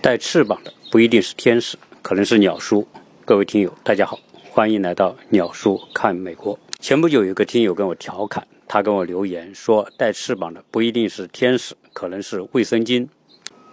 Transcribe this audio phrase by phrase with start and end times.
[0.00, 2.86] 带翅膀的不一定是天使，可能是鸟叔。
[3.24, 4.18] 各位听友，大家好，
[4.50, 6.56] 欢迎来到鸟叔看美国。
[6.78, 13.08] 前不久有个听友跟我调侃，他跟我留言说，带翅膀的不一定是天使，可能是卫生巾。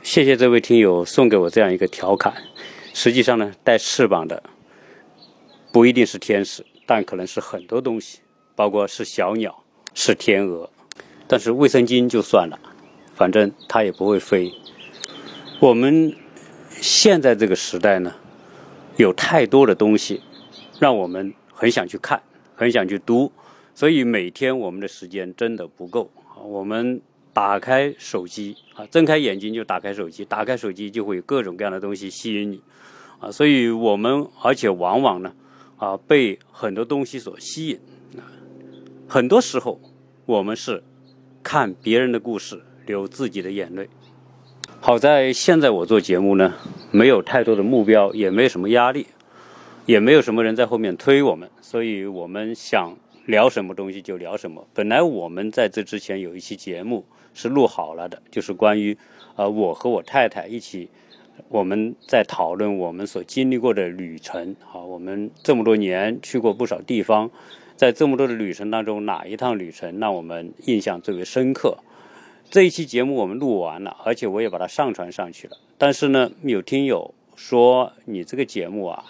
[0.01, 2.33] 谢谢这位听友送给我这样一个调侃。
[2.93, 4.41] 实际上呢，带翅膀的
[5.71, 8.19] 不一定是天使，但可能是很多东西，
[8.55, 9.63] 包括是小鸟，
[9.93, 10.69] 是天鹅。
[11.27, 12.59] 但是卫生巾就算了，
[13.13, 14.51] 反正它也不会飞。
[15.61, 16.13] 我们
[16.69, 18.13] 现在这个时代呢，
[18.97, 20.21] 有太多的东西，
[20.79, 22.21] 让我们很想去看，
[22.55, 23.31] 很想去读，
[23.73, 26.11] 所以每天我们的时间真的不够。
[26.43, 27.01] 我们
[27.31, 32.61] 打开手机啊，睁开眼睛就打开手机，打开手机就会有各种各样的东西吸引你
[33.19, 35.33] 啊，所以我们而且往往呢
[35.77, 37.79] 啊被很多东西所吸引
[38.17, 38.27] 啊，
[39.07, 39.79] 很多时候
[40.25, 40.83] 我们是
[41.41, 43.89] 看别人的故事，流自己的眼泪。
[44.81, 46.53] 好在现在我做节目呢，
[46.91, 49.07] 没有太多的目标，也没有什么压力，
[49.87, 54.67] 也没有什么人在后面推我们，所以我们想聊什么东西就聊什么。
[54.75, 58.95] 本来我们在这之前有一期节目是录好了的，就是关于
[59.35, 60.87] 呃我和我太太一起
[61.49, 64.55] 我们在讨论我们所经历过的旅程。
[64.59, 67.31] 好，我们这么多年去过不少地方，
[67.75, 71.79] 在这么多的旅程当中，哪一趟旅程让我们印象最为深刻？
[72.55, 75.57] 这一期节目我们录完了，而且我也把它上传上去了。
[75.77, 79.03] 但是呢，有听友说你这个节目啊，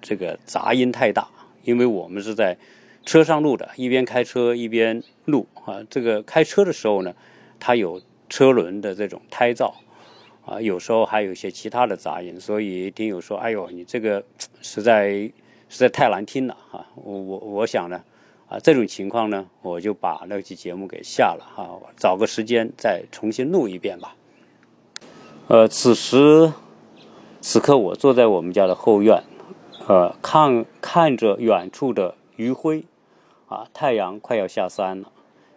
[0.00, 1.28] 这个杂音太大，
[1.64, 2.56] 因为我们是在
[3.04, 5.84] 车上录的，一边开车一边录啊。
[5.90, 7.14] 这个开车的时候呢，
[7.60, 8.00] 它有
[8.30, 9.70] 车轮的这种胎噪
[10.46, 14.24] 啊，有时候还有一些其他的杂音，所以听友说：“哎呦，你这个
[14.62, 15.30] 实在
[15.68, 18.02] 实在太难听了啊！”我我我想呢。
[18.48, 21.68] 啊，这种情况呢，我就把那期节目给下了哈，
[21.98, 24.16] 找个时间再重新录一遍吧。
[25.48, 26.54] 呃，此时
[27.42, 29.22] 此刻我坐在我们家的后院，
[29.86, 32.84] 呃，看看着远处的余晖，
[33.48, 35.12] 啊，太阳快要下山了，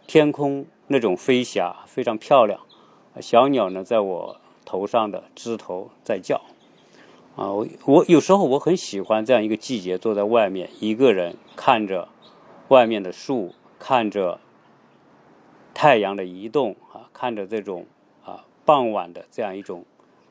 [0.05, 2.59] 天空那种飞霞非常漂亮，
[3.21, 4.35] 小鸟呢在我
[4.65, 6.41] 头上的枝头在叫，
[7.37, 12.09] 啊，我我有时候我很喜欢这样一个季节，坐在外面一个人看着。
[12.71, 14.39] 外面的树，看着
[15.73, 17.85] 太阳的移动啊，看着这种
[18.23, 19.83] 啊傍晚的这样一种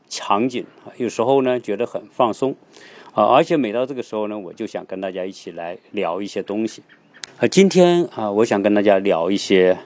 [0.09, 2.57] 场景啊，有时候呢觉得很放松
[3.13, 6.83] 啊，而且每到这个时候呢，我就想跟大家一起来聊一些东西
[7.37, 7.47] 啊。
[7.47, 9.77] 今天啊，我想跟大家聊一些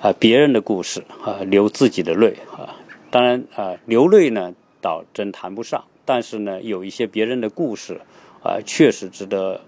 [0.00, 2.74] 啊别人的故事啊，流自己的泪啊。
[3.12, 8.00] 当然啊，流泪呢倒真谈不上，但是呢，有一些别人的故事
[8.42, 9.60] 啊，确实值得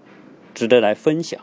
[0.53, 1.39] 值得来分享。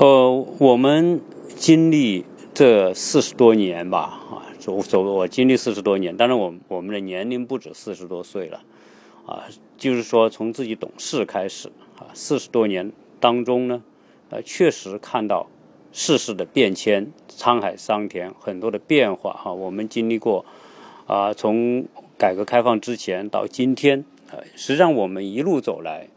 [0.00, 1.20] 呃，我们
[1.56, 2.24] 经历
[2.54, 3.98] 这四十多年吧，
[4.30, 8.62] 啊，走走，我经历四十多年，当然我我们的年龄不止四十多岁了，
[9.26, 9.44] 啊，
[9.76, 11.68] 就是说从自己懂事开始，
[11.98, 12.90] 啊，四十多年
[13.20, 13.82] 当中呢，
[14.30, 15.46] 呃，确实看到
[15.92, 20.46] 世事的变迁，沧海桑田，很多的变化，哈，我们经历过，
[21.06, 21.84] 啊，从
[22.16, 24.06] 改革开放之前到今天。
[24.32, 26.08] 呃，实际上我们一路走来，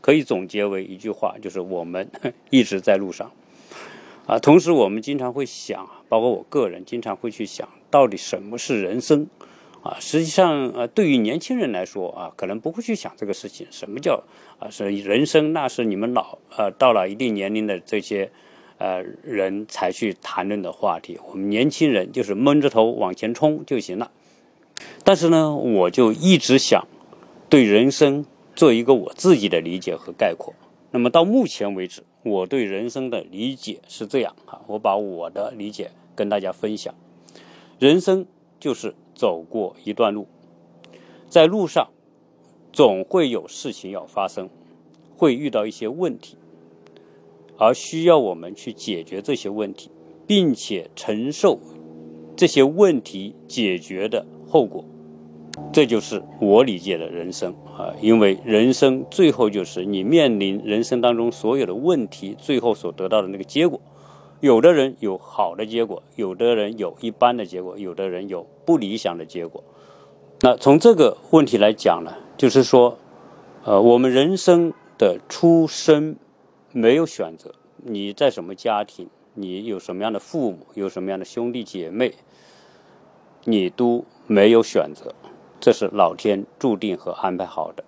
[0.00, 2.10] 可以总结为一句话，就是我们
[2.50, 3.30] 一直在路上。
[4.26, 9.26] 啊，同时我们经常会想，包括我个人经常会去想，到底什么是人生？
[9.82, 13.66] 啊，实际上，呃，对于年轻人来说，啊，可能不会去想这个事情。
[13.70, 14.24] 什么叫
[14.58, 14.70] 啊？
[14.70, 15.52] 是人生？
[15.52, 18.30] 那是你们老呃到了一定年龄的这些
[18.78, 21.18] 呃人才去谈论的话题。
[21.28, 24.10] 我们年轻人就是闷着头往前冲就行了。
[25.02, 26.86] 但是呢，我就一直想。
[27.54, 28.26] 对人生
[28.56, 30.52] 做一个我自己的理解和概括。
[30.90, 36.92] 那么到目前为止，我对人生的理解是这样哈，我把我的理解跟大家分享。
[37.78, 38.26] 人生
[38.58, 40.26] 就是走过一段路，
[41.28, 41.90] 在路上
[42.72, 44.50] 总会有事情要发生，
[45.16, 46.36] 会遇到一些问题，
[47.56, 49.92] 而需要我们去解决这些问题，
[50.26, 51.60] 并且承受
[52.34, 54.84] 这些问题解决的后果。
[55.72, 63.80] 这就是我理解的人生啊，因为人生最后就是你面临人生当中所有的问题，最后所得到的那个结果。
[64.40, 69.64] 有的人有好的结果，有的人有一般的结果，有的人有不理想的结果。
[70.40, 72.98] 那从这个问题来讲呢，就是说，
[73.64, 76.16] 呃，我们人生的出生
[76.72, 82.12] 没有选择，你在什么家庭，你有什么样的父母，有什么样的兄弟姐妹，
[83.44, 85.14] 你都没有选择。
[85.64, 87.84] 这是老天注定和安排好的，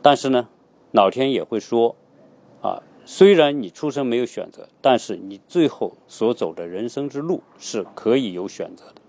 [0.00, 0.48] 但是呢，
[0.92, 1.96] 老天也会说，
[2.62, 9.02] 啊，虽然你出生没有选择，但是你最后所走的人生之路是可以有选择的。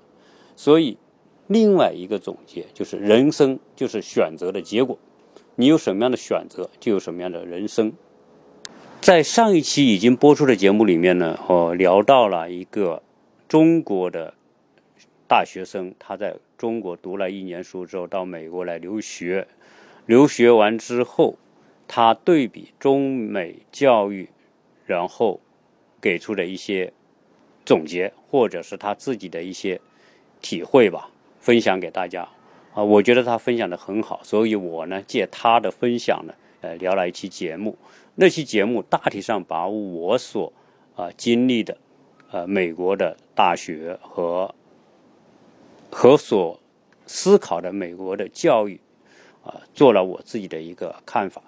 [0.56, 0.98] 所以，
[1.46, 4.98] 另外一个总结就是人生就是选择的结果，
[5.56, 7.94] 你有什么样的选择，就有什么样的人生。
[9.00, 13.04] 在上一期已经播出的节目里面呢，我聊到了一个
[13.48, 14.34] 中国的
[15.28, 19.50] 大学生，他在中国读了一年书之后到美国来留学，
[20.06, 21.36] 留学完之后，
[21.90, 24.30] 他对比中美教育，
[24.86, 25.42] 然后
[26.00, 26.94] 给出的一些
[27.66, 29.82] 总结，或者是他自己的一些
[30.42, 32.30] 体会吧，分享给大家。
[32.74, 37.78] 啊，我觉得他分享的很好，所以我呢借他的分享呢，呃，聊了一期节目。
[38.16, 40.54] 那期节目大体上把我所
[40.96, 41.78] 啊经历的，
[42.32, 44.56] 呃，美国的大学和
[45.94, 46.60] 和所
[47.06, 48.80] 思考的美国的教育
[49.46, 51.42] 啊，做了我自己的一个看法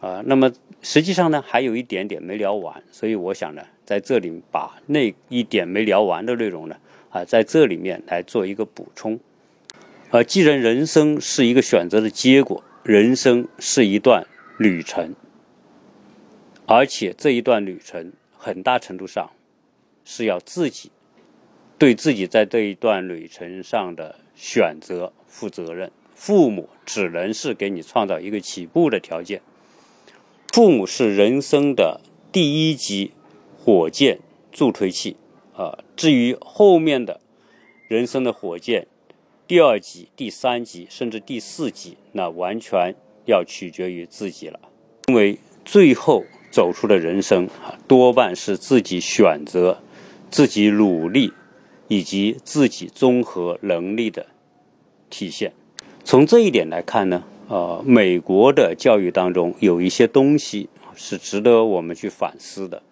[0.00, 0.22] 啊。
[0.24, 0.50] 那么
[0.80, 6.76] 实际上呢，还有一点点没聊完，所以我想呢，在这里把那一点没聊完的内容呢
[7.10, 9.18] 啊，在这里面来做一个补充。
[10.10, 14.26] 啊，既然人生是一个选择的结果，人生是一段
[14.58, 15.14] 旅程。
[16.66, 19.30] 而且这一段旅程，很大程度上
[20.04, 20.90] 是要自己
[21.80, 25.90] 对自己在这一段旅程上的选择负责任。
[26.14, 29.40] 父母只能是给你创造一个起步的条件，
[30.52, 33.12] 父母是人生的第一级
[33.56, 34.20] 火箭
[34.52, 35.16] 助推器
[35.56, 35.78] 啊。
[35.96, 37.22] 至于后面的
[37.88, 38.86] 人生的火箭，
[39.48, 42.94] 第二级、第三级甚至第四级，那完全
[43.24, 44.60] 要取决于自己了，
[45.08, 46.24] 因为最后。
[46.52, 49.80] 走出的人生啊，多半是自己选择、
[50.32, 51.32] 自己努力
[51.90, 54.24] 以及自己综合能力的
[55.10, 55.52] 体现。
[56.04, 62.82] 从这一点来看呢，呃，美国的教育当中有一些东西是值得我们去反思的。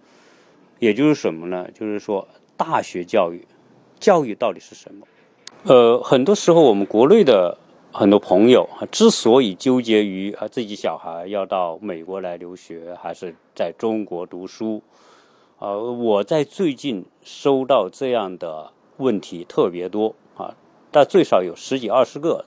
[0.80, 1.68] 也就是什么呢？
[1.72, 3.46] 就是说，大学教育，
[3.98, 5.06] 教育到底是什么？
[5.62, 7.56] 呃，很多时候我们国内的。
[7.90, 14.82] 很多朋友啊，之所以纠结于啊自己小孩要到美国来留学，还是在中国读书，
[15.58, 20.54] 呃，我在最近收到这样的问题特别多啊，
[20.92, 22.44] 但最少有十几二十个，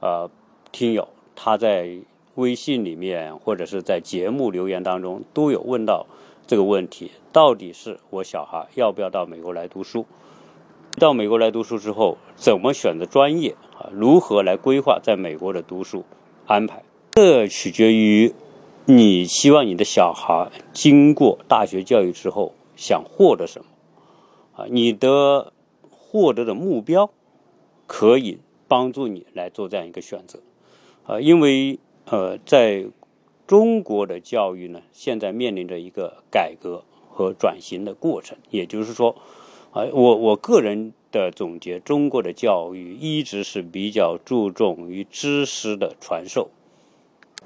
[0.00, 0.30] 呃，
[0.70, 1.98] 听友他在
[2.34, 6.06] 微信里面或者是在节目留言当中都有问到
[6.46, 10.04] 这个问题：到底是我小孩要不要到美国来读书？
[10.98, 13.90] 到美国来读书之后，怎么选择专业啊？
[13.92, 16.04] 如何来规划在美国的读书
[16.46, 16.84] 安排？
[17.12, 18.34] 这取决于
[18.84, 23.66] 你希望你的小孩经过大学教育之后想获得什么
[24.56, 24.66] 啊？
[24.68, 25.52] 你的
[26.14, 27.10] 获得的目标
[27.88, 28.38] 可以
[28.68, 30.38] 帮助你来做这样一个选择
[31.06, 31.20] 啊。
[31.20, 32.86] 因为呃，在
[33.48, 39.16] 中国的教育呢，现在面临着一个改革和转型的过程，也就是说。
[39.72, 46.48] 啊，我我个人的总结，中国的教育一直是比较注重于知识的传授，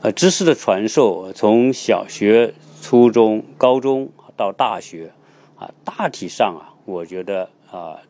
[0.03, 5.15] 啊，知识的传授从小学、初中、高中到大学，
[5.57, 8.03] 啊，大体上啊，我觉得啊，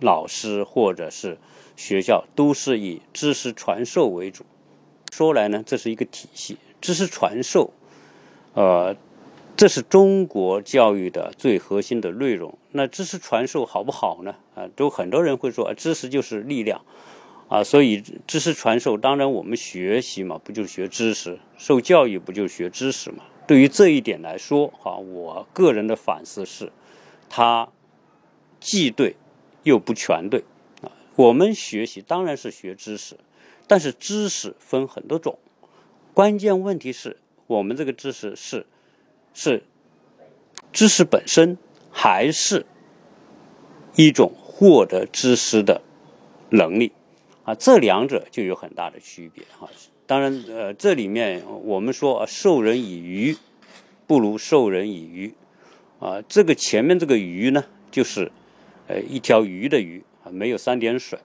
[0.00, 1.38] 老师或者是
[1.76, 4.44] 学校都是以知识传授为主。
[5.12, 7.70] 说来呢，这是一个体系，知识传授，
[8.54, 8.96] 呃。
[9.56, 12.56] 这是中国教育的最核心的内容。
[12.70, 14.36] 那知识传授好不好呢？
[14.54, 16.80] 啊，都很多人会说，知识就是力量，
[17.48, 21.40] 啊，所以知识传授，当然我们学习嘛，不就是学知识？
[21.56, 23.24] 受教育不就是学知识嘛？
[23.48, 26.70] 对于这一点来说，哈，我个人的反思是，
[27.28, 27.68] 它
[28.60, 29.16] 既对
[29.68, 30.42] 又不全对。
[30.82, 33.16] 啊，我们学习当然是学知识，
[33.68, 35.38] 但是知识分很多种，
[36.12, 38.66] 关键问题是我们这个知识是。
[39.34, 39.62] 是
[40.72, 41.58] 知识本身，
[41.92, 42.66] 还是
[43.94, 45.80] 一种获得知识的
[46.50, 46.90] 能力
[47.44, 47.54] 啊？
[47.54, 49.68] 这两者就有很大的区别哈。
[50.06, 53.36] 当然，呃，这里面我们说授人以鱼，
[54.08, 55.34] 不如授人以渔
[56.00, 56.20] 啊。
[56.22, 58.32] 这个前面这个鱼呢，就是
[58.88, 61.20] 呃一条鱼的鱼啊，没有三点水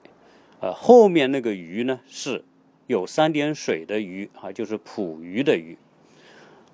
[0.60, 0.70] 啊。
[0.70, 2.44] 后面那个鱼呢，是
[2.86, 5.76] 有三点水的鱼啊，就是捕鱼的鱼。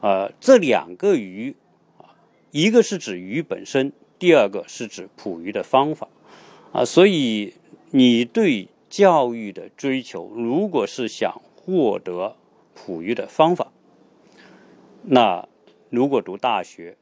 [0.00, 1.54] 啊，这两个鱼
[1.98, 2.16] 啊，
[2.50, 6.08] 一个是指鱼本身，第二个是指捕鱼的方法
[6.72, 6.84] 啊。
[6.84, 7.54] 所以
[7.90, 12.34] 你对教育的追求，如果是想获得
[12.74, 13.70] 捕鱼的方法，
[15.02, 15.46] 那
[15.90, 16.96] 如果读大学，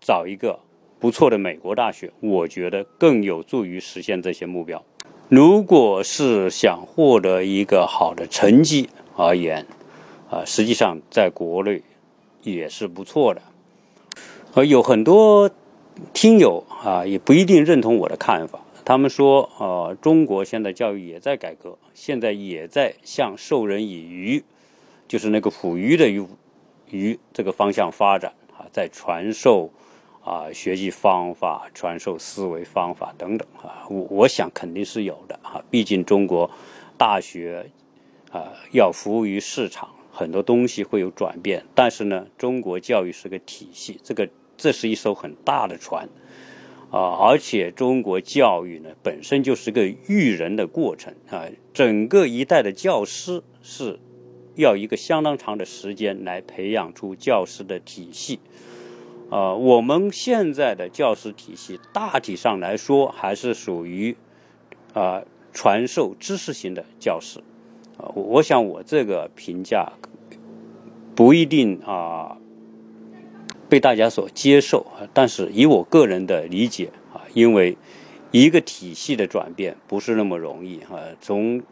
[0.00, 0.60] 找一个
[1.00, 4.84] 不错的美国大学，我觉得更有助于实现这些目标。
[5.28, 9.66] 如果是想获得一个好的成绩而言，
[10.30, 11.82] 啊，实际上在国内。
[12.42, 13.42] 也是不错的，
[14.54, 15.50] 而有很多
[16.14, 18.60] 听友啊，也不一定认同我的看法。
[18.82, 24.42] 他们说，呃，中国现在教育也在改革，现在也在向授人以渔，
[25.06, 26.26] 就是那个捕鱼的鱼
[26.88, 29.70] 鱼这个方向发展啊，在传授
[30.22, 36.50] 啊学习方法、传授思维方法等等啊，我我想肯定是有的啊，毕竟中国
[36.96, 37.70] 大学
[38.30, 46.08] 啊要服务于市场，很多东西会有转变，但是呢，中国教育是个体系，这个这是一艘很大的船。
[46.90, 51.46] 啊，而且中国教育呢，本身就是个育人的过程啊。
[51.72, 54.00] 整个一代的教师是
[54.56, 58.40] 要一个相当长的时间来培养出教师的体系。
[59.30, 64.16] 啊，我们现在的教师体系大体上来说还是属于
[64.92, 65.22] 啊
[65.52, 67.40] 传授知识型的教师。
[67.96, 69.92] 啊，我想我这个评价
[71.14, 72.36] 不一定啊。
[73.68, 74.84] 被大家所接受，
[75.14, 77.78] 但是以我个人的理解啊，因为
[78.32, 80.98] 一个体系的转变不是那么容易啊。
[81.20, 81.62] 从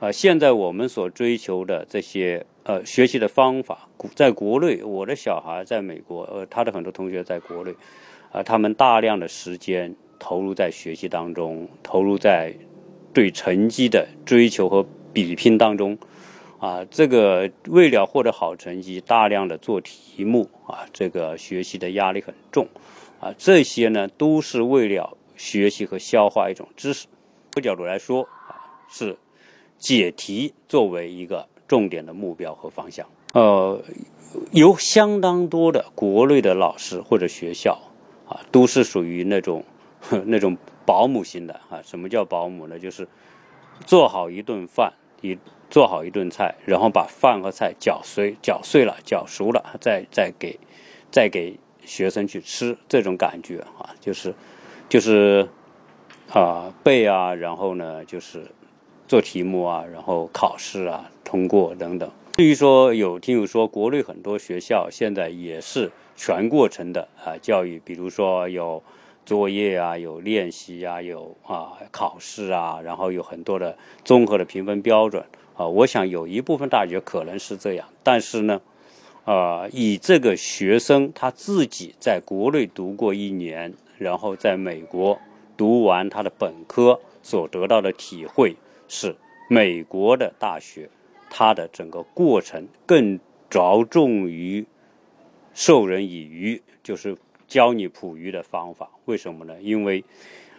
[0.00, 7.74] 啊现在我们所追求的这些呃学习的方法，在国内，我的小孩在美国，呃，他的很多同学在国内，
[8.30, 12.54] 啊，他们大量的时间投入在学习当中，投入在
[13.12, 15.98] 对成绩的追求和比拼当中。
[16.58, 22.68] 啊，这个为了获得好成绩，大量的做题目啊，这个学习的压力很重，
[23.18, 27.08] 啊，这些呢都是为了学习和消化一种知识。
[27.50, 29.18] 这个角度来说啊，是
[29.76, 33.06] 解题作为一个重点的目标和方向。
[33.32, 33.80] 呃，
[34.50, 37.78] 有相当多的国内的老师或者学校
[38.28, 39.64] 啊，都是属于那种
[40.26, 41.80] 那种保姆型的啊。
[41.82, 42.78] 什么叫保姆呢？
[42.78, 43.08] 就是
[43.86, 44.92] 做好一顿饭。
[45.24, 45.38] 一
[45.70, 50.58] 做好一顿菜，然后把饭和菜搅碎、搅碎了、搅熟了，再再给
[51.12, 54.34] 再给学生去吃，这种感觉啊，就是
[54.88, 55.48] 就是
[56.32, 58.50] 啊背啊，然后呢就是
[59.06, 62.10] 做题目啊，然后考试啊通过等等。
[62.34, 68.82] 至于说有听友说，国内很多学校现在也是全过程的啊教育，比如说有。
[69.24, 75.64] 作业啊，有练习啊，有啊考试啊，然后有很多的综合的评分标准啊。
[75.64, 78.60] 我想有一部分大学可能是这样，但是呢，
[79.24, 85.16] 啊，以这个学生他自己在国内读过一年，然后在美国
[85.56, 88.56] 读完他的本科所得到的体会
[88.94, 89.16] 是，
[89.48, 90.90] 美国的大学
[91.30, 93.18] 它的整个过程更
[93.48, 94.66] 着重于
[95.54, 97.16] 授人以渔，就是。
[97.48, 99.60] 教你捕鱼的方法，为什么呢？
[99.60, 100.02] 因为，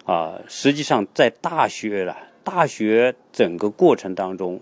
[0.06, 4.62] 啊，实际上在大学了，大学整个过程当中，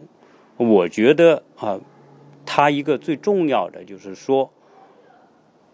[0.55, 1.77] 我觉得啊，
[2.45, 4.49] 它一个最重要的就是说，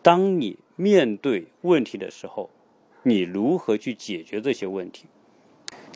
[0.01, 2.49] 当你面对问题的时候，
[3.03, 5.05] 你如何去解决这些问题？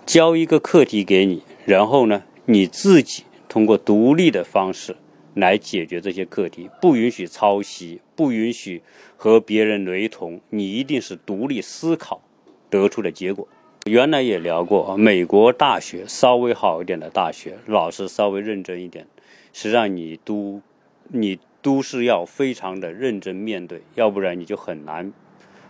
[0.06, 4.96] 交一个课题给你，然后呢，你自己通过独立的方式。
[5.34, 8.82] 来解决这些课题，不允许抄袭，不允许
[9.16, 12.22] 和别人雷同，你一定是独立思考
[12.70, 13.48] 得出的结果。
[13.86, 19.08] 原来也聊过，美国大学稍微好一点的大学，老师稍微认真一点，
[19.54, 20.62] 实际上你都
[21.08, 25.14] 你都是要非常的认真面对，要不然你就很难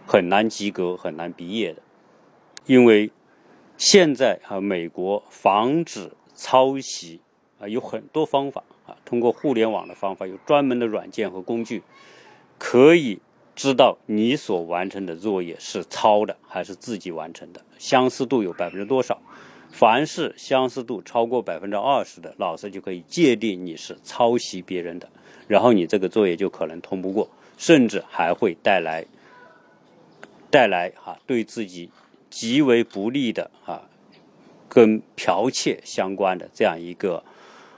[0.08, 1.84] 很难及格，很难毕业的。
[2.66, 3.12] 因为
[3.82, 7.20] 现在啊，美国防止抄袭
[7.60, 8.96] 啊有很多方法啊。
[9.04, 11.82] 通过互联网的方法，有专门的软件和工具，
[12.60, 13.20] 可以
[13.56, 19.20] 知道你所完成的作业是抄的还是自己完成的，相似度有百分之多少。
[19.72, 25.10] 凡是相似度超过百分之二十的，老师就可以界定你是抄袭别人的，
[25.48, 29.08] 然后你这个作业就可能通不过，甚至还会带来
[30.52, 31.90] 带来哈对自己
[32.32, 33.84] 极为不利的啊，
[34.68, 37.24] 跟剽窃相关的这样一个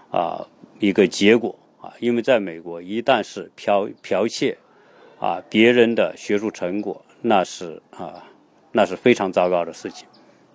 [0.09, 0.47] 啊。
[0.79, 4.57] 一个结果啊，因为在美国，一旦是剽剽窃
[5.17, 8.21] 啊别人的学术成果，那是啊
[8.73, 10.05] 那是非常糟糕的事情。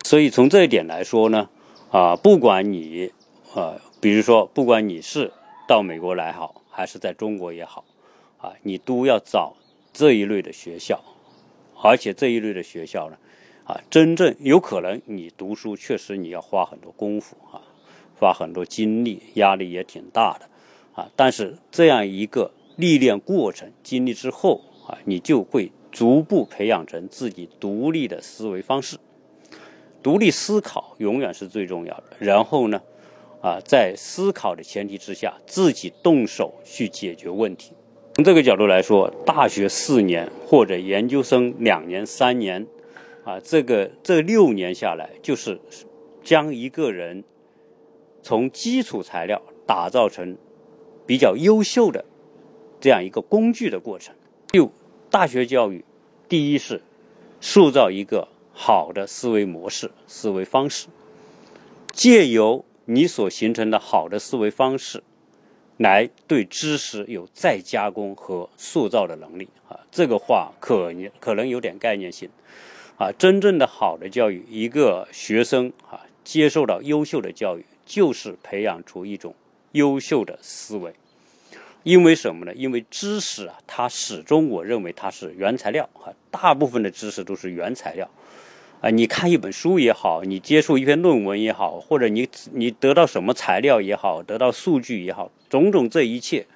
[0.04, 1.48] 所以从这一点来说呢，
[1.90, 3.10] 啊，不管你
[3.54, 5.32] 啊，比如说，不管你是
[5.66, 7.86] 到美国来好，还是在中国也好，
[8.36, 9.54] 啊，你都要找
[9.94, 11.02] 这一类的学校，
[11.80, 13.16] 而且这一类的学校呢，
[13.68, 17.62] 啊，真正有可能你读书确实你要花很多功夫啊。
[18.20, 20.48] 花很多精力，压力也挺大的，
[21.00, 21.08] 啊！
[21.14, 28.96] 但是这样一个历练过程经历之后，啊，你就会逐步培养成自己独立的思维方式，
[30.02, 32.04] 独立思考永远是最重要的。
[32.18, 32.82] 然后呢，
[33.40, 37.72] 啊，在思考的前提之下，自己动手去解决问题。
[38.14, 42.66] 从这个角度来说，大学四年或者研究生两年、三年，
[43.28, 45.60] 啊，这个这六年下来，就是
[46.24, 47.24] 将一个人
[48.22, 50.38] 从基础材料打造成
[51.06, 52.06] 比较优秀的
[52.80, 54.14] 这样一个工具的过程。
[54.54, 54.72] 就
[55.10, 55.84] 大学教育，
[56.26, 56.80] 第一是
[57.38, 60.86] 塑造一个好的思维模式、思维方式，
[61.92, 65.02] 借由你所形成的好的思维方式。
[65.76, 72.28] 来对知识有再加工和塑造的能力啊，这个话可可能有点概念性
[72.98, 73.10] 啊。
[73.12, 79.34] 真正的好的教育，一个学生啊接受到优秀的教育，就是培养出一种
[79.72, 80.92] 优秀的思维。
[81.84, 82.52] 因为什么呢？
[82.54, 88.10] 因为知识啊，它始终我认为它是原材料啊，大部分的知识都是原材料。
[88.80, 96.46] 啊，你看一本书也好，你接触一篇论文也好，或者你你得到什么材料也好，得到数据也好，种种这一切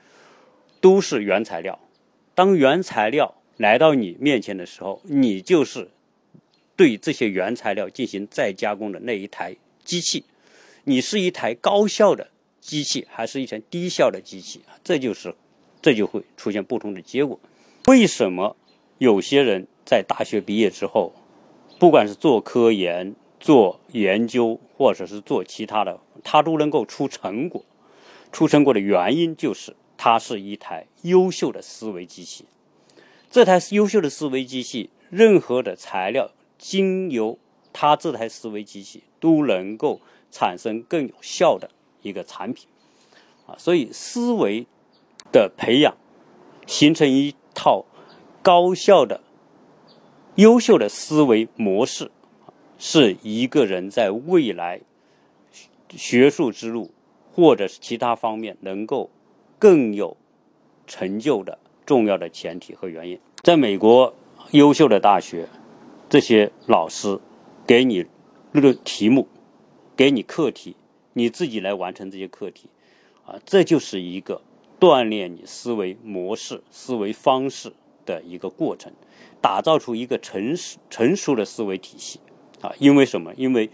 [0.80, 1.78] 都是原材料。
[2.34, 5.88] 当原材料来到你面前的时候，你就是
[6.76, 10.24] 对这些原材料进行再加工的那一台机器。
[10.84, 12.28] 你是一台高效的
[12.60, 14.60] 机器，还是一台低效的机器？
[14.82, 15.34] 这就是
[15.80, 17.38] 这就会出现不同的结果。
[17.86, 18.56] 为什么
[18.98, 21.12] 有些人在大学毕业之后？
[21.78, 27.64] 不管是做科研、做研究，或者是做其他的，他都能够出成果。
[28.30, 32.44] 出成果的原因就是，它是一台优秀的思维机器。
[33.30, 36.30] 这台优秀的思维机器，任何的材料
[36.62, 37.36] 经由
[37.72, 40.00] 他这台思维机器，都能够
[40.30, 41.68] 产生更有效的
[42.02, 42.68] 一个产品。
[43.46, 44.64] 啊，所以思维
[45.32, 45.96] 的培养，
[46.64, 47.84] 形成一套
[48.42, 49.20] 高效的。
[50.36, 52.12] 优秀的思维模式，
[52.78, 54.82] 是一个人在未来
[55.90, 56.92] 学术之路
[57.32, 59.10] 或者是其他方面能够
[59.58, 60.16] 更有
[60.86, 63.18] 成就的重要的前提和原因。
[63.42, 64.14] 在美国，
[64.52, 65.48] 优秀的大学，
[66.12, 67.18] 这些老师
[67.66, 68.04] 给你
[68.50, 69.28] 那个题目，
[69.96, 70.76] 给你课题，
[71.14, 72.68] 你自己来完成这些课题，
[73.24, 74.42] 啊，这就是一个
[74.78, 77.72] 锻炼你思维模式、思维方式
[78.04, 78.92] 的一个过程。
[79.40, 82.20] 打造出一个成熟成熟的思维体系，
[82.60, 83.32] 啊，因为什么？
[83.38, 83.70] 因为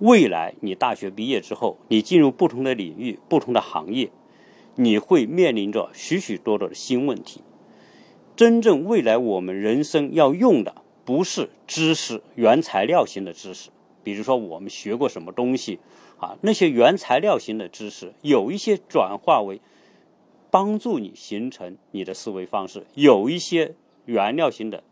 [0.00, 4.10] 未来你大学毕业之后，你进入不同的领域、不同的行业，
[4.74, 7.40] 你会面临着许许多多的新问题。
[8.36, 13.70] 真正未来我们人生要用的，不是知识原材料型的知识，
[14.04, 15.78] 比如说我们学过什么东西，
[16.18, 19.58] 啊，那些原材料型的知识，有一些转化为
[20.50, 24.82] 帮助你形成你的思维方式，有一些原料型的。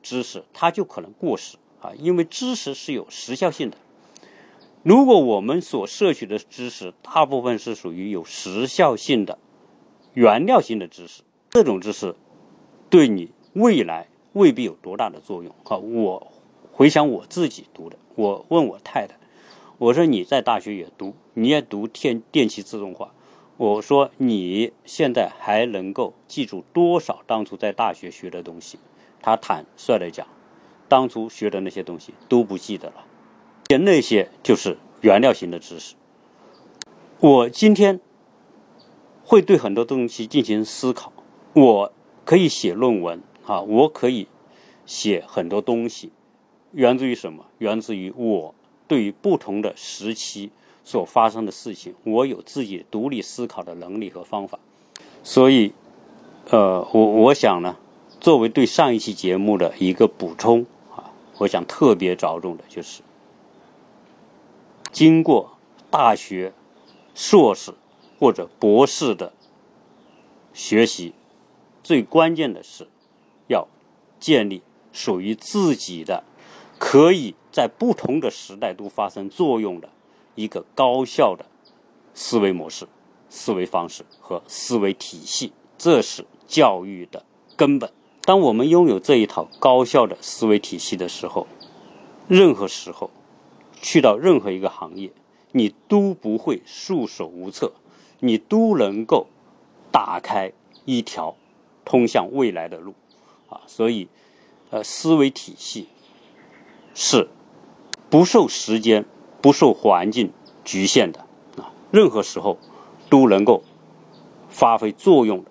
[0.00, 3.76] 知识它就可能过时啊，因为知识是有时效性的。
[4.82, 9.38] 如果我们所摄取的知识大部分是属于有时效性的
[10.14, 12.14] 原料性的知识，这种知识
[12.88, 15.76] 对你未来未必有多大的作用啊。
[15.76, 16.28] 我
[16.72, 19.16] 回想我自己读的，我问我太太，
[19.78, 23.12] 我说你在大学也读，你也读电电气自动化，
[23.56, 28.78] 我说你现在还能够记住多少当初在大学学的东西？
[29.20, 30.24] 他坦率的讲，
[30.86, 33.04] 当初学的那些东西都不记得了，
[33.80, 35.96] 那些就是原料型的知识。
[37.18, 37.98] 我今天
[39.24, 41.12] 会对很多东西进行思考，
[41.54, 41.92] 我
[42.24, 44.28] 可以写论文啊，我可以
[44.84, 46.12] 写很多东西，
[46.72, 47.46] 源自于什么？
[47.58, 48.54] 源自于我
[48.86, 50.50] 对于不同的时期
[50.84, 54.58] 所发生的事情，我有自己独立思考的能力和方法。
[55.24, 55.72] 所以，
[56.50, 57.76] 呃，我我想呢。
[58.20, 63.00] 作为对上一期节目的一个补充啊，我想特别着重的就是，
[64.90, 65.52] 经过
[65.88, 66.52] 大学、
[67.14, 67.72] 硕士
[68.18, 69.32] 或者博士的
[70.52, 71.14] 学习，
[71.84, 72.88] 最关键的是
[73.48, 73.66] 要
[74.20, 76.22] 建立属于自己的、
[76.78, 79.90] 可以在不同的时代都发生作用的
[80.36, 81.44] 一个高效的
[82.14, 82.86] 思维模式、
[83.28, 87.24] 思维方式和思维体系，这是教育的
[87.56, 87.92] 根本。
[88.22, 91.46] 当我们拥有这一套高效的思维体系的时候，
[92.28, 93.10] 任何时候
[93.80, 95.10] 去到任何一个行业，
[95.52, 97.72] 你都不会束手无策，
[98.20, 99.28] 你都能够
[99.90, 100.52] 打开
[100.84, 101.36] 一条
[101.86, 102.92] 通向未来的路
[103.48, 103.60] 啊！
[103.66, 104.08] 所以，
[104.70, 105.88] 呃，思维体系
[106.94, 107.28] 是
[108.10, 109.04] 不受时间、
[109.40, 110.32] 不受环境
[110.64, 111.20] 局限的
[111.56, 112.58] 啊，任何时候
[113.08, 113.62] 都能够
[114.48, 115.50] 发挥作用的、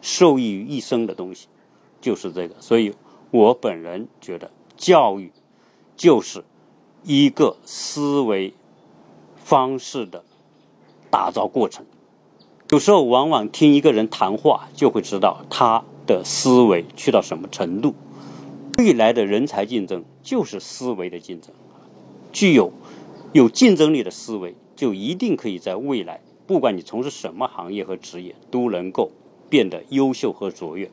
[0.00, 1.48] 受益于一生的东西。
[2.00, 2.94] 就是这个，所以
[3.32, 5.32] 我本人觉得，教育
[5.96, 6.44] 就是
[7.02, 8.54] 一个思维
[9.36, 10.22] 方式的
[11.10, 11.84] 打造过程。
[12.70, 17.94] 有时候，往往听一个人谈话，就会知道他的思维去到什么程度。
[18.78, 21.50] 未来的人才竞争就是思维的竞争，
[22.32, 22.72] 具有
[23.32, 29.10] 有竞争力的思维，就一定可以在未来，不管你从事什么行业和职业，都能够
[29.50, 30.90] 变得优秀和卓越。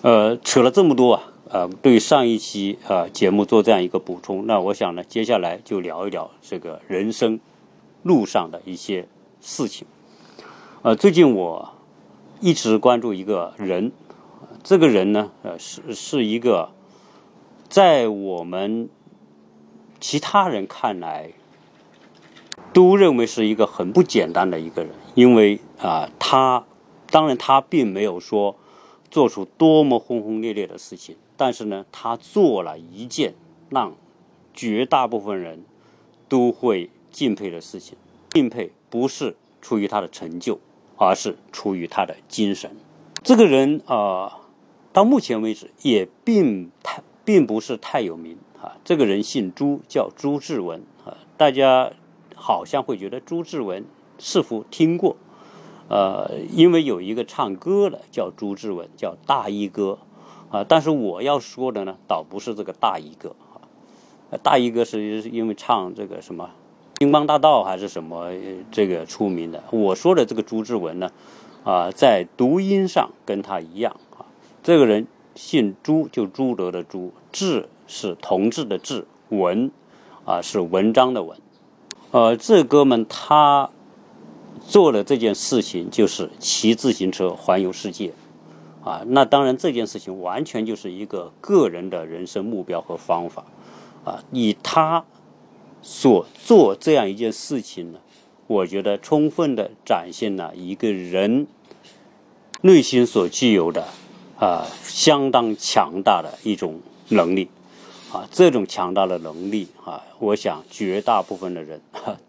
[0.00, 4.46] 呃，扯了这么多啊，呃，对上一期啊节目做这样一个补充。
[4.46, 7.38] 那我想呢，接下来就聊一聊这个人生
[8.02, 9.06] 路上的一些
[9.40, 9.86] 事情。
[10.80, 11.74] 呃，最近我
[12.40, 13.92] 一直关注一个人，
[14.68, 16.72] 这个人呢，呃，是是一个。
[17.70, 18.90] 在我们
[19.98, 21.32] 其他人看来，
[22.74, 26.66] 都认为是一个很不简单的一个人，因为啊，他
[27.10, 28.56] 当然他并没有说
[29.10, 33.32] 做出多么轰轰烈烈的事情，但是呢，他做了一件
[33.70, 33.94] 让
[34.52, 35.64] 绝大部分人
[36.28, 37.96] 都会敬佩的事情。
[38.32, 40.60] 敬佩不是出于他的成就，
[40.98, 42.76] 而是出于他的精神。
[43.22, 44.37] 这个人啊，
[44.98, 47.00] 到目前为止也并太。
[47.24, 51.14] 并不是太有名啊，这个人姓朱，叫朱志文啊。
[51.36, 51.92] 大家
[52.34, 53.84] 好像会觉得朱志文
[54.18, 55.14] 似乎听过，
[55.90, 59.98] 呃，因为有一个唱歌的叫朱志文，叫大衣哥
[60.50, 60.64] 啊。
[60.66, 66.48] 但是我要说的呢，倒不是这个大衣哥啊，大衣哥是因为唱这个什么
[67.00, 68.30] 《星光大道》还是什么
[68.72, 69.62] 这个出名的。
[69.70, 71.10] 我说的这个朱志文呢，
[71.62, 73.94] 啊，在读音上跟他一样，
[74.68, 75.06] 这个人。
[75.34, 79.70] 姓朱，就朱德的朱；志是同志的志；文
[80.26, 81.38] 啊是文章的文。
[82.10, 83.70] 呃，这哥们他
[84.66, 88.12] 做的这件事情就是骑自行车环游世界
[88.84, 89.04] 啊。
[89.06, 93.46] 那当然，这件事情完全就是一个个人的人生目标和方法
[94.04, 94.22] 啊。
[94.32, 95.04] 以他
[95.80, 98.00] 所做这样一件事情呢，
[98.46, 101.46] 我觉得充分的展现了一个人
[102.62, 103.86] 内心所具有的。
[104.38, 107.48] 啊，相当强大的一种能力，
[108.12, 111.80] 啊，这种强大的能力啊，我想绝大部分的人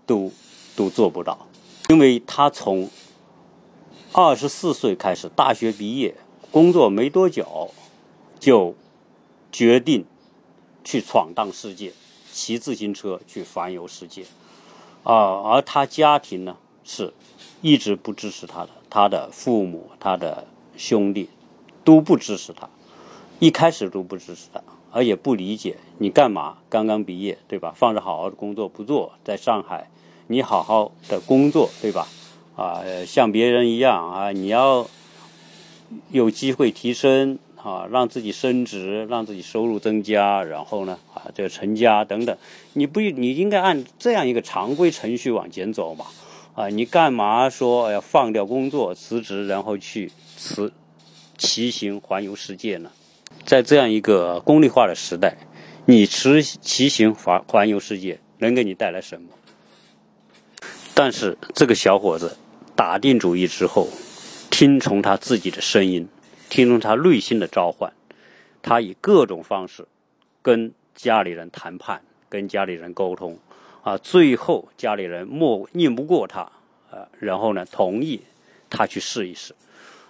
[0.07, 0.31] 都
[0.75, 1.47] 都做不到，
[1.89, 2.89] 因为他从
[4.11, 6.15] 二十四岁开始大学毕业，
[6.49, 7.69] 工作没多久，
[8.39, 8.73] 就
[9.51, 10.03] 决定
[10.83, 11.93] 去闯荡世界，
[12.31, 14.23] 骑自行车去环游世界，
[15.03, 17.13] 啊，而他家庭呢是
[17.61, 21.29] 一直不支持他的，他的父母，他的兄弟。
[21.83, 22.69] 都不支持他，
[23.39, 24.61] 一开始都不支持他，
[24.91, 26.57] 而且不理解你干嘛？
[26.69, 27.73] 刚刚毕业，对吧？
[27.75, 29.89] 放着好好的工作不做，在上海，
[30.27, 32.07] 你好好的工作，对吧？
[32.55, 34.87] 啊，像别人一样啊，你要
[36.11, 42.37] 有机会提升啊，让自己升职，让自己收入增加，然后呢，啊，这个成家等等，
[42.73, 46.05] 你不，你应该按这样一个常规程序往前走嘛？
[46.55, 50.73] 啊，你干嘛说要放掉工作辞职，然后去辞？
[51.39, 52.91] 骑行环游世界呢？
[53.45, 55.37] 在这样一个功利化的时代，
[55.85, 59.29] 你骑骑行环环游世界能给你带来什么？
[60.93, 62.37] 但是这个小伙子
[62.75, 63.87] 打定主意之后，
[64.51, 66.09] 听从他自己的声音，
[66.49, 67.93] 听从他内心的召唤，
[68.61, 69.87] 他以各种方式
[70.41, 73.39] 跟家里人谈判，跟家里人沟通，
[73.81, 76.41] 啊，最后家里人莫拧不过他，
[76.91, 78.19] 啊，然后呢，同意
[78.69, 79.55] 他去试一试。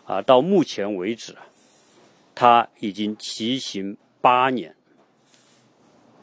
[0.09, 1.35] 啊，到目前为止，
[2.33, 4.75] 他已经骑行八年，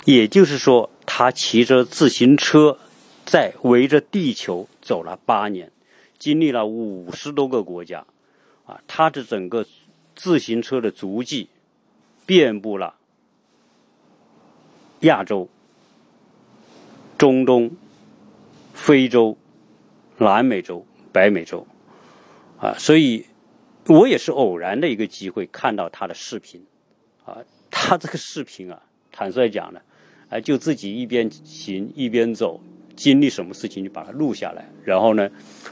[0.05, 2.81] 也就是说，他骑着自行车
[3.25, 5.71] 在围着地球走了八年，
[6.19, 8.05] 经历了五十多个国家，
[8.65, 9.65] 啊，他的整个
[10.17, 11.49] 自行车的足迹
[12.27, 12.97] 遍布了
[15.03, 15.49] 亚洲、
[17.17, 17.71] 中东、
[18.75, 19.39] 非洲、
[20.19, 21.65] 南美洲、北美洲，
[22.59, 23.25] 啊，所以。
[23.89, 26.65] 我也是偶然的一个机会看到他的视频，
[27.25, 27.39] 啊，
[27.71, 29.81] 他这个视频啊，坦率讲呢，
[30.29, 32.61] 啊，就自己一边行一边走，
[32.97, 35.31] 经历什么事情就把它录下来，然后呢，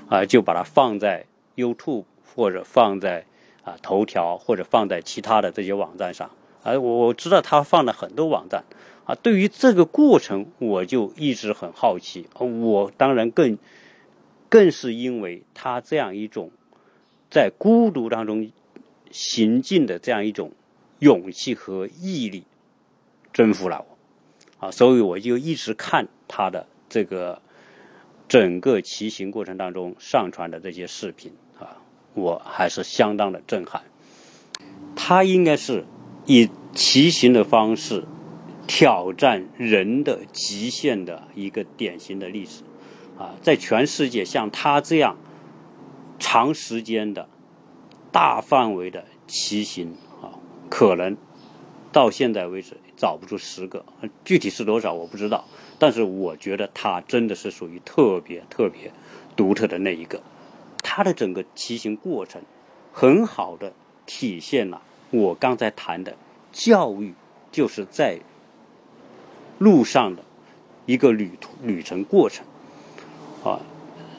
[0.09, 3.27] 啊，就把它放在 YouTube 或者放在
[3.64, 6.31] 啊头条或者放在其他的这些网站上，
[6.62, 8.62] 啊，我我知道他放了很多网站，
[9.07, 13.59] 啊，对于这个过程我就一直很好奇，我当然更
[14.48, 16.53] 更是因为他这样一种。
[17.30, 18.52] 在孤独当中
[19.10, 20.52] 行进的这样一种
[20.98, 22.44] 勇气和毅力，
[23.32, 23.84] 征服了
[24.60, 27.42] 我，啊，所以我就一直看他的这个
[28.28, 31.78] 整个骑行过程当中上传的这些视频，啊，
[32.14, 33.82] 我还是相当的震撼。
[34.94, 35.84] 他应该是
[36.26, 38.04] 以骑行的方式
[38.66, 42.62] 挑战人的极限的一个典型的例子，
[43.18, 45.16] 啊，在全世界像他这样。
[46.18, 47.29] 长时间的、
[48.12, 50.38] 大范围的骑行啊，
[50.70, 51.16] 可能
[51.92, 53.85] 到现在为止找不出十个，
[54.24, 55.44] 具体是多少我不知道。
[55.79, 58.92] 但是我觉得他真的是属于特别特别
[59.37, 60.22] 独特的那一个。
[60.83, 62.42] 他的整个骑行过程，
[62.92, 63.72] 很好的
[64.07, 66.16] 体现了我刚才谈的
[66.53, 67.14] 教育，
[67.50, 68.20] 就是在
[69.59, 70.22] 路上的
[70.87, 72.46] 一个旅途旅程过程。
[73.42, 73.61] 啊，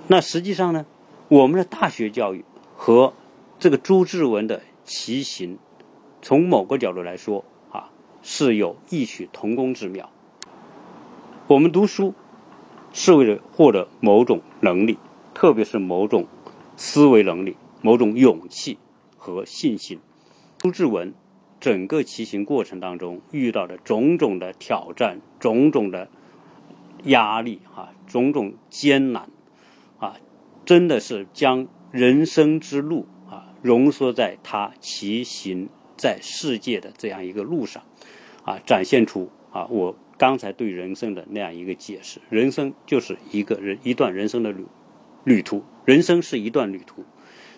[0.08, 0.86] 那实际上呢，
[1.28, 3.14] 我们的大学教育和
[3.58, 5.58] 这个朱志文的骑行，
[6.22, 7.90] 从某个角度来说啊，
[8.22, 10.12] 是有异曲同工之妙。
[11.48, 12.14] 我们读书
[12.94, 15.00] 是为了获得某种能力，
[15.34, 16.28] 特别是某种
[16.78, 18.78] 思维能力、某种勇气
[19.18, 20.00] 和信心。
[20.60, 21.16] 朱志文
[21.60, 26.08] 整个骑行过程当中遇到的种种的挑战、种种的
[27.06, 29.30] 压力啊、种种艰难，
[30.66, 37.84] 真的是将人生之路啊浓缩在他骑行在世界的这样一个路上
[38.44, 39.96] 啊，展现出啊我。
[40.18, 44.64] 刚才对人生的那样一个解释，人生就是一个人一段人生的旅
[45.26, 47.04] 旅途，人生是一段旅途，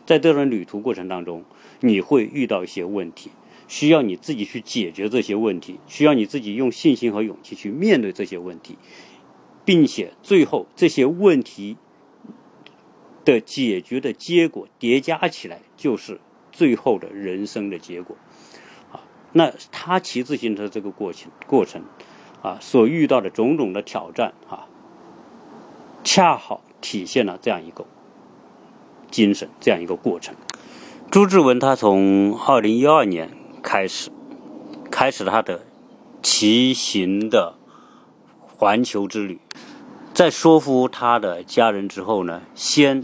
[0.08, 1.46] 在这段旅途过程当中，
[1.82, 3.30] 你会遇到一些问题，
[3.68, 8.76] 需要你自己去解决这些问题，需要你自己用信心和勇气去面对这些问题，
[9.64, 11.78] 并且最后这些问题
[13.34, 16.20] 的解决的结果叠加起来，就是
[16.52, 18.16] 最后的人生的结果。
[18.92, 19.02] 啊，
[19.34, 21.84] 那他骑自行车这个过程过程。
[22.44, 24.68] 啊，所遇到的种种的挑战啊，
[26.04, 27.84] 恰好体现了这样一个
[29.10, 30.36] 精神，这样一个过程。
[31.10, 33.32] 朱志文他从二零一二年
[33.64, 34.12] 开始，
[34.92, 35.66] 开始他的
[36.22, 37.56] 骑行的
[38.40, 39.40] 环球之旅。
[40.14, 43.04] 在说服他的家人之后呢，先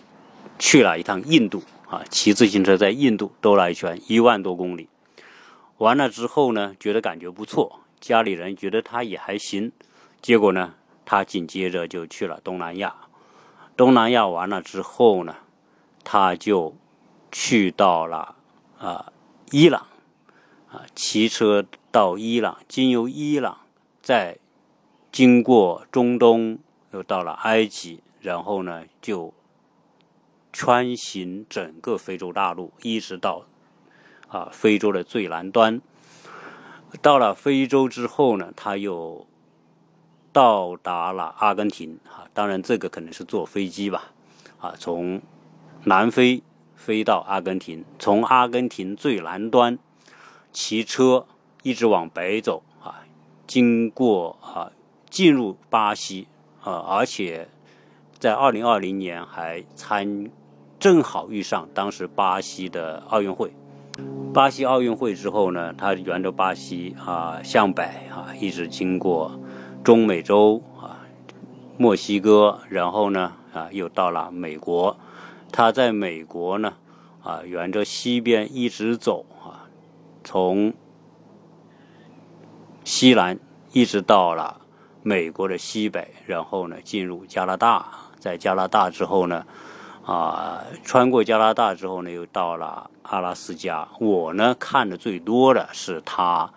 [0.57, 4.89] 去了一趟印度啊，骑自行车在印度兜了一圈，一万多公里。
[5.77, 7.79] 完了之后呢，觉得感觉不错。
[7.99, 9.71] 家里人觉得他也还行，
[10.21, 12.95] 结果呢，他紧接着就去了东南亚。
[13.75, 15.35] 东南亚完了之后呢，
[16.03, 16.75] 他就
[17.31, 18.35] 去到了
[18.77, 19.11] 啊
[19.51, 19.87] 伊朗，
[20.71, 23.57] 啊骑车到伊朗，经由伊朗，
[24.01, 24.37] 再
[25.11, 26.59] 经过中东，
[26.91, 29.33] 又到了埃及，然后呢就
[30.53, 33.45] 穿行整个非洲大陆，一直到
[34.27, 35.81] 啊非洲的最南端。
[37.01, 39.25] 到了非洲之后呢，他又
[40.31, 44.11] 到达了阿根廷啊，当然这个可能是坐飞机吧，
[44.59, 45.19] 啊，从
[45.85, 46.43] 南非
[46.75, 49.79] 飞到阿根廷，从阿根廷最南端
[50.51, 51.25] 骑车
[51.63, 53.03] 一直往北走啊，
[53.47, 54.71] 经过啊
[55.09, 56.27] 进入巴西
[56.61, 57.49] 啊，而且
[58.19, 60.29] 在二零二零年还参
[60.83, 63.53] 正好遇上当时巴西的奥运会。
[64.33, 69.39] 巴西奥运会之后呢，他沿着巴西啊向北啊，一直经过
[69.81, 70.99] 中美洲啊、
[71.77, 74.97] 墨西哥，然后呢啊又到了美国。
[75.53, 76.73] 他在美国呢
[77.23, 79.71] 啊沿着西边一直走啊，
[80.21, 80.73] 从
[82.83, 83.39] 西南
[83.71, 84.59] 一直到了
[85.01, 87.87] 美国的西北，然后呢进入加拿大，
[88.19, 89.45] 在加拿大之后呢。
[90.05, 93.87] 啊，穿过加拿大之后呢，又到了阿拉斯加。
[93.99, 96.51] 我呢看的最多的是他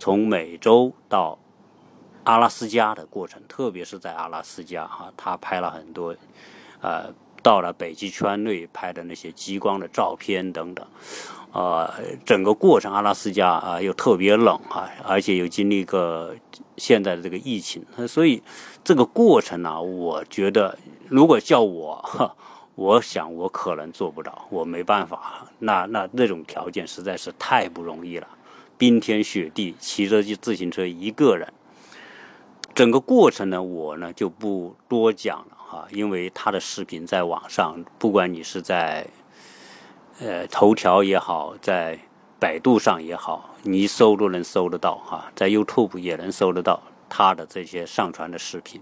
[0.00, 1.38] 从美洲到
[2.24, 6.12] 阿拉斯加的过程，特别是在阿拉斯加哈，他拍了很多，
[6.80, 10.84] 呃，到了北极圈内拍的那些极光的照片等等。
[11.52, 11.94] 啊，
[12.26, 16.34] 整个过程阿拉斯加啊又特别冷啊，而且又经历个
[16.76, 18.42] 现在的这个疫情，所以
[18.82, 20.76] 这个过程呢，我觉得
[21.08, 22.34] 如果叫我哈。
[22.78, 25.44] 我想我可能做不到，我没办法。
[25.58, 28.28] 那那那种条件实在是太不容易了，
[28.78, 31.52] 冰天雪地骑着自行车一个人，
[32.76, 39.04] 整个过程呢，我呢就不多讲了哈，因为他的视频在网上，不管你是在
[40.20, 41.98] 呃头条也好，在
[42.38, 48.80] 百度上也好，你一搜都能搜得到哈，在 YouTube 也能搜得到他的这些上传的视频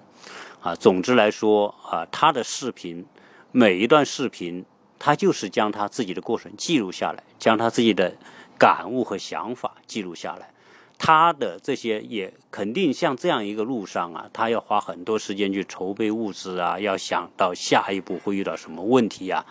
[0.60, 0.74] 啊。
[0.74, 3.06] 总之来说啊，他的视频。
[3.52, 4.64] 每一段视频，
[4.98, 8.14] 他就是将他自己的过程记录下来，将他自己的
[8.58, 10.50] 感悟和想法记录下来。
[10.98, 19.44] 他的这些也肯定像这样一个路上啊，他要花很多时间去筹备物资啊，要想到下一步会遇到什么问题呀，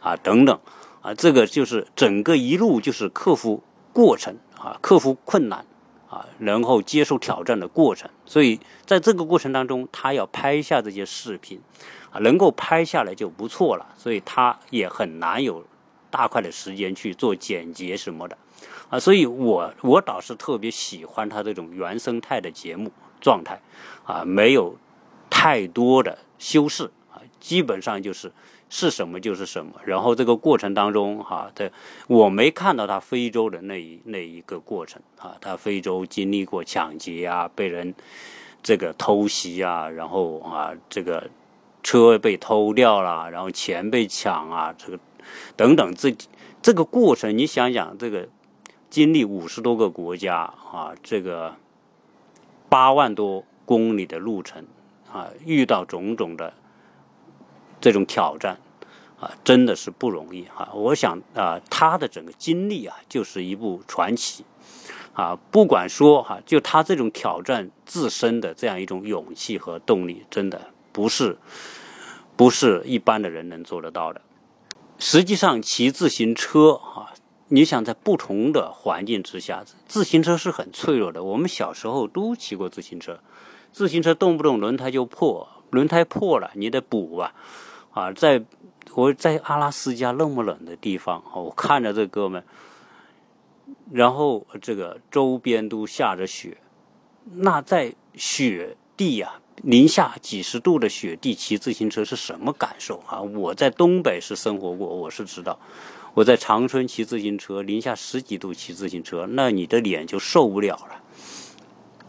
[0.00, 0.58] 啊等等，
[1.02, 5.66] 啊这个就是整个一路就是克服过程啊，克服困难
[6.08, 8.10] 啊，然后接受挑战的过程。
[8.24, 11.60] 所以在这个过程当中，他要拍下这些视频。
[12.20, 15.64] 能够拍下来就不错了，所以他也很难有
[16.10, 18.38] 大块的时间去做剪辑什么的，
[18.88, 23.60] 啊，所以我我倒是特别喜欢他这种原生态的节目状态，
[24.04, 24.76] 啊，没有
[25.28, 28.32] 太多的修饰啊，基本上就是
[28.70, 29.72] 是什么就是什么。
[29.84, 31.70] 然后这个过程当中，哈，的
[32.06, 37.94] 我没看到他非洲的那一那一个过程啊，他非洲经历过抢劫啊，被人
[38.62, 41.28] 这个偷袭啊，然后啊，这个。
[41.86, 44.98] 车被偷掉了，然后钱被抢啊，这个
[45.54, 46.12] 等等，这
[46.60, 48.28] 这个过程，你想想，这个
[48.90, 51.54] 经历五十多个国家啊，这个
[52.68, 54.66] 八万多公里的路程
[55.12, 56.54] 啊，遇到种种的
[57.80, 58.58] 这种挑战
[59.20, 60.70] 啊，真的是不容易啊！
[60.74, 64.44] 我想啊，他的整个经历啊，就是一部传奇
[65.12, 65.38] 啊。
[65.52, 70.60] 不管说哈，就他这种挑战自身的这样一种勇气和动力，真的
[70.96, 71.36] 不是。
[72.36, 74.20] 不是一般的人能做得到的。
[74.98, 77.12] 实际上，骑自行车啊，
[77.48, 81.24] 你想在不同的环境之下，自行车是很脆弱的。
[81.24, 83.20] 我们小时候都骑过自行车，
[83.72, 87.34] 自行车动不动轮胎就破，轮胎破了你得补吧？
[87.92, 88.44] 啊，在
[88.94, 92.44] 我在阿拉斯加那么冷的地方，我看着这哥们，
[93.90, 96.58] 然后这个周边都下着雪，
[97.24, 99.40] 那在雪地呀。
[99.62, 103.20] 零下几十度的雪地骑自行车是什么感受啊？
[103.20, 105.58] 我在东北是生活过，我是知道。
[106.14, 111.02] 我在长春骑自行车，零下十几度骑自行车，那你的脸就受不了了。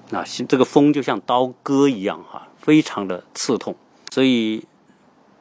[0.09, 3.75] 那这个风就像刀割一样哈，非常的刺痛。
[4.11, 4.63] 所以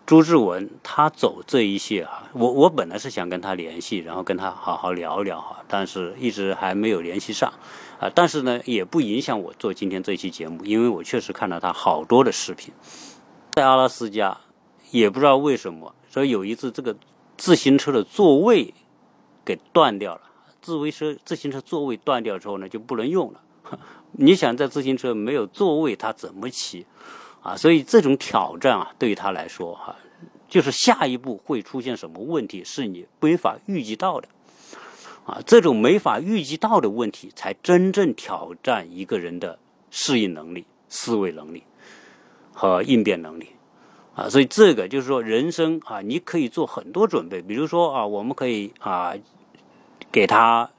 [0.07, 7.53] 朱志文他走这一些啊，我我本来是想跟他联系，然后跟他好好聊聊哈，但是一直还没有联系上。
[7.99, 12.73] 啊，但是呢，也不影响我做今天这期节目，因为我确实看到他好多的视频，
[13.55, 14.39] 在阿拉斯加，
[14.93, 16.95] 也不知道为什么，说有一次这个
[17.37, 18.75] 自行车的座位
[19.45, 20.21] 给断掉了，
[20.63, 23.41] 自行车自行车座位断掉之后呢，就不能用了。
[24.13, 26.87] 你想在自行车没有座位，他怎么骑？
[27.47, 29.95] 啊，所以这种挑战啊，对于他来说哈，
[30.49, 34.27] 就是下一步会出现什么问题，是你没法预计到的。
[35.27, 39.61] 啊，这种没法预计到的问题，才真正挑战一个人的
[39.93, 41.63] 适应能力、思维能力
[42.53, 43.51] 和应变能力。
[44.17, 49.15] 啊，所以这个就是说，人生啊，你可以做很多准备，比如说啊，我们可以啊，
[50.11, 50.71] 给他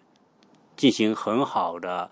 [0.75, 2.09] 进行很好的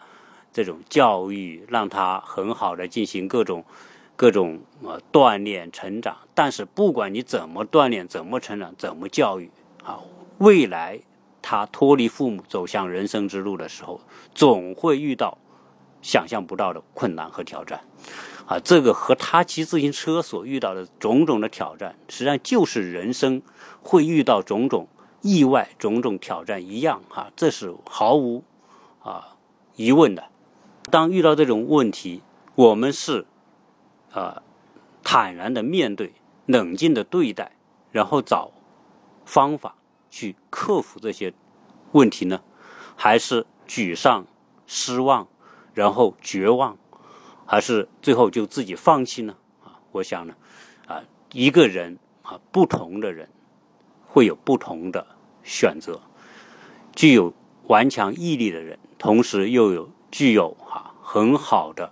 [0.54, 3.66] 这种教育，让他很好的进行各种
[4.16, 6.18] 各种啊锻炼、成长。
[6.34, 9.52] 但是，不管你怎么锻炼、怎么成长、怎么教育
[9.84, 10.00] 啊，
[10.38, 11.02] 未来。
[11.48, 14.02] 他脱离父母走向人生之路的时候，
[14.34, 15.38] 总会遇到
[16.02, 17.82] 想象不到的困难和挑战，
[18.48, 23.44] 啊，这个和他骑自行车所遇到的种种的挑战，实际上就是人生
[23.84, 24.88] 会遇到种种
[25.22, 28.44] 意外、种种挑战一样，哈，这是毫无
[29.04, 29.36] 啊
[29.76, 30.24] 疑问的。
[30.90, 32.24] 当遇到这种问题，
[32.56, 33.28] 我们是
[34.16, 34.42] 啊
[35.04, 36.14] 坦然的面对，
[36.48, 37.52] 冷静的对待，
[37.92, 38.52] 然后找
[39.26, 39.76] 方法。
[40.08, 41.34] 去克服这些
[41.92, 42.42] 问题呢，
[42.96, 44.26] 还是沮丧、
[44.66, 45.28] 失望，
[45.74, 46.78] 然后绝望，
[47.46, 49.36] 还是最后就自己放弃呢？
[49.62, 50.36] 啊，我想呢，
[50.88, 53.28] 啊，一个人啊，不同的人
[54.08, 55.06] 会有不同的
[55.44, 56.00] 选择。
[56.96, 57.34] 具有
[57.68, 61.92] 顽强毅力的人，同时又有具有啊很好的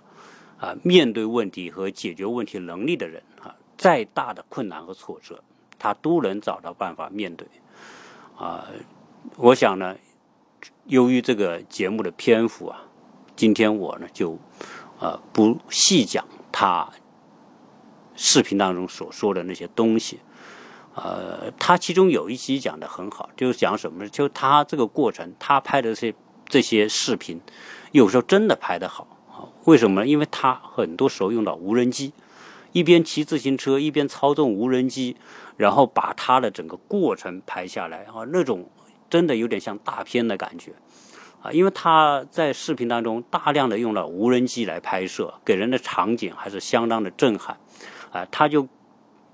[0.64, 5.42] 啊面对问题和解决问题能力的人啊，再大的困难和挫折，
[5.78, 7.46] 他都能找到办法面对。
[8.38, 8.66] 啊，
[9.36, 9.96] 我想呢，
[10.86, 12.80] 由于这个节目的篇幅啊，
[13.36, 14.38] 今天我呢就
[14.98, 16.88] 啊不细讲他
[18.16, 20.20] 视频当中所说的那些东西。
[20.94, 24.08] 呃，他其中有一期讲的很好，就是讲什么呢？
[24.08, 26.14] 就他这个过程，他拍的这些
[26.46, 27.40] 这些视频，
[27.92, 29.08] 有时候真的拍的好。
[29.64, 30.06] 为什么呢？
[30.06, 32.12] 因为他很多时候用到无人机。
[32.72, 35.16] 一边骑自行车，一边操纵无人机，
[35.56, 38.68] 然后把他的整个过程拍下来啊，那种
[39.08, 40.72] 真的有点像大片的感觉
[41.40, 47.56] 啊，因为他在视频当中大量的用了无人机来拍摄，给人的场景还是相当的震撼
[48.10, 48.26] 啊。
[48.32, 48.66] 他就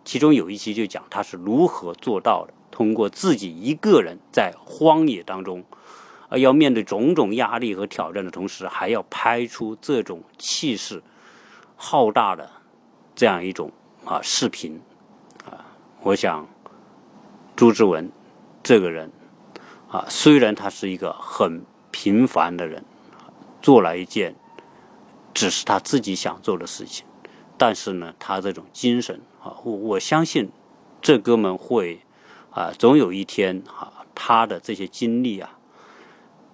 [0.04, 5.64] 其中有一期就讲他是如何做到的，通过自己一个人在荒野当中，
[6.30, 11.02] 啊，要面对种种压力和挑战的同时，还要拍出这种气势
[11.76, 12.48] 浩大的。
[13.16, 13.70] 这样一种
[14.06, 14.80] 啊视频
[15.44, 15.66] 啊，
[16.00, 16.48] 我想
[17.54, 18.10] 朱之文
[18.62, 19.10] 这个人
[19.90, 22.82] 啊，虽然他是一个很平凡的人，
[23.60, 24.36] 做了一件
[25.34, 27.04] 只是他自己想做的事情，
[27.58, 30.50] 但是呢，他这种精神啊，我我相信
[31.02, 32.00] 这哥们会
[32.52, 35.58] 啊，总有一天啊，他的这些经历啊，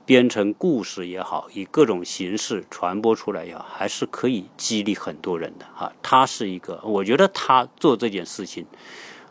[0.06, 5.92] 编成故事也好，以各种形式传播出来也好，还是可以激励很多人的啊。
[6.00, 8.64] 他是一个，我觉得他做这件事情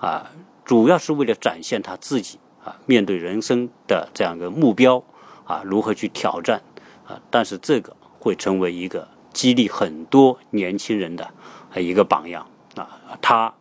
[0.02, 0.30] 啊，
[0.66, 5.02] 主要是为了展现他自己啊，面对人生的这样一个目标
[5.46, 6.62] 啊，如何去挑战
[7.08, 7.22] 啊。
[7.32, 11.32] 但是这个会成为一个激励很多年轻人的
[11.78, 12.46] 一个榜样
[12.76, 13.00] 啊。
[13.22, 13.54] 他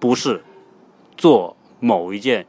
[0.00, 0.42] 不是
[1.16, 2.44] 做某一件。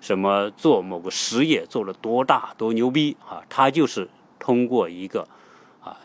[0.00, 3.42] 什么做某个实业做了多大多牛逼啊？
[3.48, 5.28] 他就是通过一个
[5.80, 5.96] 啊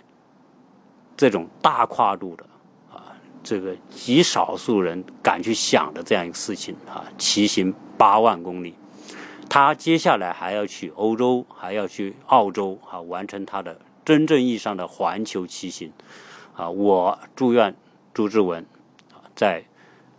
[1.16, 2.46] 这种大跨度的
[2.92, 8.76] 啊这个极少数人敢去想的这样一个事情啊，骑行八万公里，
[9.50, 15.94] 他接下来还要去欧洲，还要去澳洲啊，完成他的真正意义上的环球骑行
[16.56, 16.70] 啊！
[16.70, 17.76] 我祝愿
[18.14, 18.66] 朱之文
[19.36, 19.66] 在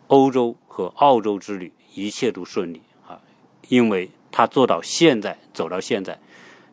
[0.06, 2.80] 欧洲和澳洲之旅一切都顺利。
[3.68, 6.20] 因为他做到现在，走到现在，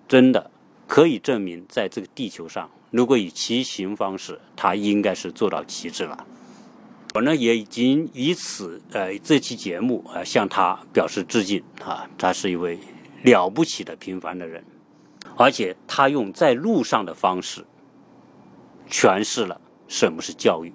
[0.08, 0.52] 真的
[0.88, 6.26] 可以证明，在这个地球上，如果以骑行方式，他应该是做到极致了。
[7.14, 12.10] 我呢，也已经以此呃这期节目啊，向他表示致敬啊。
[12.18, 12.80] 他是一位
[13.24, 14.64] 了不起的平凡的人，
[15.36, 17.66] 而且他用在路上的方式
[18.90, 20.74] 诠释了什么是教育。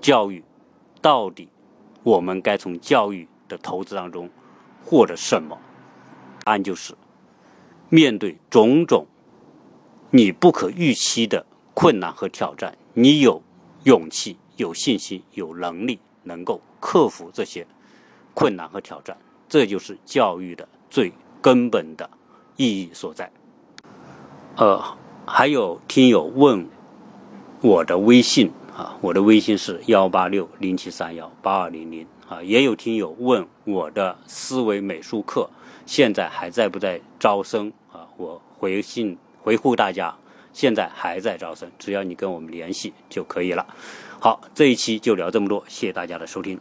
[0.00, 0.42] 教育
[1.02, 1.48] 到底，
[2.02, 4.30] 我们该从教育的投资当中。
[4.86, 5.58] 或者什么？
[6.44, 6.94] 答案就是：
[7.88, 9.06] 面对种种
[10.10, 13.42] 你不可预期的困难和挑战，你有
[13.82, 17.66] 勇气、有信心、有能力，能够克服这些
[18.32, 19.18] 困难和挑战。
[19.48, 21.12] 这就是教育的最
[21.42, 22.08] 根本的
[22.56, 23.30] 意义所在。
[24.56, 26.68] 呃，还有听友问
[27.60, 32.06] 我的微信啊，我的微信是幺八六零七三幺八二零零。
[32.28, 35.48] 啊，也有听友问我的思维美术课
[35.86, 38.08] 现在还在不在招生啊？
[38.16, 40.16] 我回信回复大家，
[40.52, 43.66] 现在还在招生，只要你跟我们联系就可以了。
[44.18, 46.58] 好，这一期就聊这么多，谢谢大家的收听。